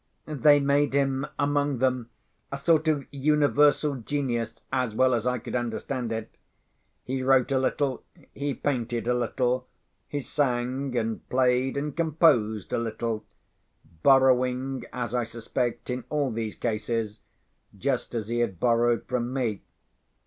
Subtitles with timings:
[0.25, 2.09] They made him among them
[2.51, 6.35] a sort of universal genius, as well as I could understand it.
[7.03, 8.03] He wrote a little;
[8.33, 9.67] he painted a little;
[10.07, 17.19] he sang and played and composed a little—borrowing, as I suspect, in all these cases,
[17.77, 19.61] just as he had borrowed from me.